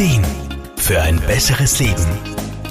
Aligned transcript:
Ideen 0.00 0.24
für 0.78 1.02
ein 1.02 1.20
besseres 1.26 1.78
Leben. 1.78 2.06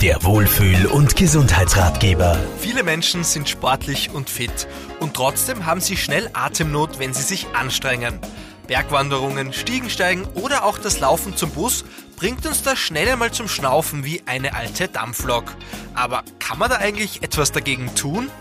Der 0.01 0.23
Wohlfühl- 0.23 0.88
und 0.88 1.16
Gesundheitsratgeber. 1.16 2.36
Viele 2.58 2.82
Menschen 2.82 3.24
sind 3.24 3.48
sportlich 3.48 4.09
und 4.12 4.32
fit 4.32 4.67
und 4.99 5.13
trotzdem 5.13 5.68
haben 5.68 5.79
sie 5.79 5.96
schnell 5.96 6.31
Atemnot, 6.34 6.97
wenn 6.97 7.13
sie 7.13 7.21
sich 7.21 7.46
anstrengen. 7.54 8.18
Bergwanderungen, 8.65 9.54
Stiegensteigen 9.54 10.26
oder 10.34 10.65
auch 10.65 10.79
das 10.79 11.00
Laufen 11.00 11.38
zum 11.38 11.52
Bus 11.52 11.86
bringt 12.15 12.47
uns 12.47 12.63
da 12.63 12.76
schnell 12.76 13.10
einmal 13.10 13.31
zum 13.31 13.47
Schnaufen 13.47 14.03
wie 14.03 14.23
eine 14.25 14.55
alte 14.55 14.87
Dampflok. 14.87 15.55
Aber 15.93 16.23
kann 16.39 16.57
man 16.57 16.71
da 16.71 16.77
eigentlich 16.77 17.21
etwas 17.21 17.52
dagegen 17.52 17.93
tun? 17.93 18.31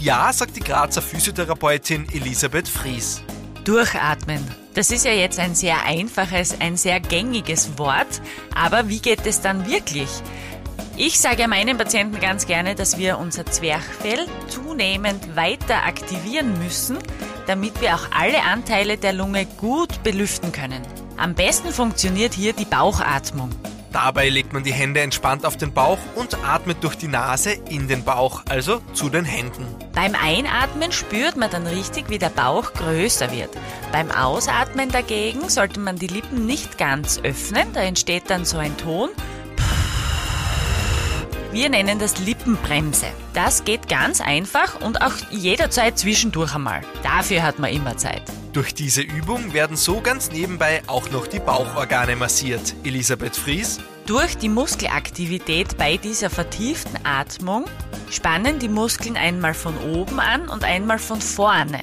Ja, 0.00 0.32
sagt 0.32 0.56
die 0.56 0.64
Grazer 0.64 1.00
Physiotherapeutin 1.00 2.08
Elisabeth 2.12 2.66
Fries. 2.66 3.22
Durchatmen. 3.64 4.44
Das 4.74 4.90
ist 4.90 5.04
ja 5.04 5.12
jetzt 5.12 5.38
ein 5.38 5.54
sehr 5.54 5.84
einfaches, 5.84 6.60
ein 6.60 6.76
sehr 6.76 6.98
gängiges 6.98 7.78
Wort, 7.78 8.20
aber 8.54 8.88
wie 8.88 9.00
geht 9.00 9.26
es 9.26 9.40
dann 9.40 9.66
wirklich? 9.66 10.08
Ich 10.96 11.20
sage 11.20 11.46
meinen 11.48 11.78
Patienten 11.78 12.20
ganz 12.20 12.46
gerne, 12.46 12.74
dass 12.74 12.98
wir 12.98 13.18
unser 13.18 13.46
Zwerchfell 13.46 14.26
zunehmend 14.48 15.36
weiter 15.36 15.84
aktivieren 15.86 16.58
müssen, 16.58 16.98
damit 17.46 17.80
wir 17.80 17.94
auch 17.94 18.10
alle 18.10 18.42
Anteile 18.42 18.96
der 18.98 19.12
Lunge 19.12 19.46
gut 19.46 20.02
belüften 20.02 20.52
können. 20.52 20.82
Am 21.16 21.34
besten 21.34 21.70
funktioniert 21.70 22.34
hier 22.34 22.52
die 22.52 22.64
Bauchatmung. 22.64 23.50
Dabei 23.92 24.30
legt 24.30 24.54
man 24.54 24.64
die 24.64 24.72
Hände 24.72 25.00
entspannt 25.00 25.44
auf 25.44 25.58
den 25.58 25.72
Bauch 25.72 25.98
und 26.14 26.36
atmet 26.44 26.82
durch 26.82 26.96
die 26.96 27.08
Nase 27.08 27.52
in 27.68 27.88
den 27.88 28.04
Bauch, 28.04 28.42
also 28.48 28.80
zu 28.94 29.10
den 29.10 29.26
Händen. 29.26 29.66
Beim 29.94 30.14
Einatmen 30.14 30.92
spürt 30.92 31.36
man 31.36 31.50
dann 31.50 31.66
richtig, 31.66 32.08
wie 32.08 32.18
der 32.18 32.30
Bauch 32.30 32.72
größer 32.72 33.30
wird. 33.30 33.50
Beim 33.92 34.10
Ausatmen 34.10 34.90
dagegen 34.90 35.50
sollte 35.50 35.78
man 35.78 35.96
die 35.96 36.06
Lippen 36.06 36.46
nicht 36.46 36.78
ganz 36.78 37.20
öffnen, 37.22 37.72
da 37.74 37.80
entsteht 37.80 38.24
dann 38.28 38.46
so 38.46 38.56
ein 38.56 38.76
Ton. 38.78 39.10
Wir 41.52 41.68
nennen 41.68 41.98
das 41.98 42.18
Lippenbremse. 42.18 43.06
Das 43.34 43.64
geht 43.64 43.86
ganz 43.86 44.22
einfach 44.22 44.80
und 44.80 45.02
auch 45.02 45.12
jederzeit 45.30 45.98
zwischendurch 45.98 46.54
einmal. 46.54 46.80
Dafür 47.02 47.42
hat 47.42 47.58
man 47.58 47.70
immer 47.70 47.98
Zeit. 47.98 48.22
Durch 48.52 48.74
diese 48.74 49.00
Übung 49.00 49.54
werden 49.54 49.78
so 49.78 50.02
ganz 50.02 50.30
nebenbei 50.30 50.82
auch 50.86 51.10
noch 51.10 51.26
die 51.26 51.40
Bauchorgane 51.40 52.16
massiert. 52.16 52.74
Elisabeth 52.84 53.34
Fries. 53.34 53.80
Durch 54.04 54.36
die 54.36 54.50
Muskelaktivität 54.50 55.78
bei 55.78 55.96
dieser 55.96 56.28
vertieften 56.28 56.98
Atmung 57.02 57.64
spannen 58.10 58.58
die 58.58 58.68
Muskeln 58.68 59.16
einmal 59.16 59.54
von 59.54 59.78
oben 59.78 60.20
an 60.20 60.50
und 60.50 60.64
einmal 60.64 60.98
von 60.98 61.22
vorne. 61.22 61.80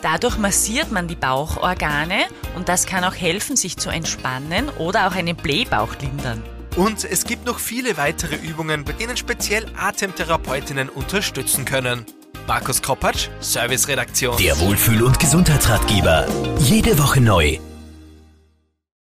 Dadurch 0.00 0.38
massiert 0.38 0.92
man 0.92 1.08
die 1.08 1.16
Bauchorgane 1.16 2.26
und 2.54 2.68
das 2.68 2.86
kann 2.86 3.02
auch 3.02 3.14
helfen, 3.16 3.56
sich 3.56 3.76
zu 3.76 3.90
entspannen 3.90 4.68
oder 4.78 5.08
auch 5.08 5.14
einen 5.16 5.34
Blähbauch 5.34 5.96
lindern. 6.00 6.40
Und 6.76 7.04
es 7.04 7.24
gibt 7.24 7.46
noch 7.46 7.58
viele 7.58 7.96
weitere 7.96 8.36
Übungen, 8.36 8.84
bei 8.84 8.92
denen 8.92 9.16
speziell 9.16 9.66
Atemtherapeutinnen 9.76 10.88
unterstützen 10.88 11.64
können. 11.64 12.06
Markus 12.46 12.80
Kropatsch, 12.80 13.28
Serviceredaktion. 13.40 14.36
Der 14.38 14.58
Wohlfühl- 14.60 15.02
und 15.02 15.18
Gesundheitsratgeber. 15.18 16.26
Jede 16.60 16.98
Woche 16.98 17.20
neu. 17.20 17.58